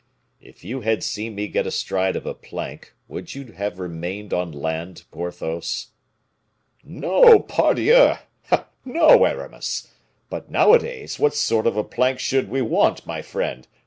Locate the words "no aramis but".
8.83-10.49